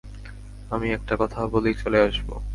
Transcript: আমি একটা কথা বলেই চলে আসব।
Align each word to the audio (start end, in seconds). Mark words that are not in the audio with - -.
আমি 0.69 0.87
একটা 0.91 1.15
কথা 1.19 1.47
বলেই 1.47 1.73
চলে 1.73 1.99
আসব। 2.01 2.41